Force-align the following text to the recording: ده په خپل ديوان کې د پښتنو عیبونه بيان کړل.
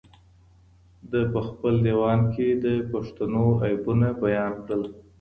ده 1.11 1.21
په 1.33 1.39
خپل 1.47 1.73
ديوان 1.87 2.19
کې 2.33 2.47
د 2.63 2.65
پښتنو 2.91 3.45
عیبونه 3.65 4.07
بيان 4.23 4.51
کړل. 4.65 4.81